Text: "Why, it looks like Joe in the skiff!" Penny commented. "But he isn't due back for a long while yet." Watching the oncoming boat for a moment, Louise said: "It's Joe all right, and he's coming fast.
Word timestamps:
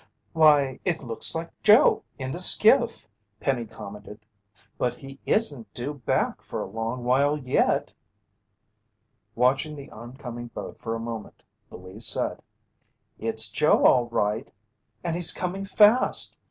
"Why, 0.33 0.79
it 0.83 1.03
looks 1.03 1.35
like 1.35 1.51
Joe 1.61 2.03
in 2.17 2.31
the 2.31 2.39
skiff!" 2.39 3.07
Penny 3.39 3.65
commented. 3.67 4.25
"But 4.79 4.95
he 4.95 5.19
isn't 5.27 5.71
due 5.75 5.93
back 5.93 6.41
for 6.41 6.59
a 6.59 6.65
long 6.67 7.03
while 7.03 7.37
yet." 7.37 7.91
Watching 9.35 9.75
the 9.75 9.91
oncoming 9.91 10.47
boat 10.47 10.79
for 10.79 10.95
a 10.95 10.99
moment, 10.99 11.43
Louise 11.69 12.07
said: 12.07 12.41
"It's 13.19 13.47
Joe 13.51 13.85
all 13.85 14.07
right, 14.07 14.51
and 15.03 15.15
he's 15.15 15.31
coming 15.31 15.65
fast. 15.65 16.35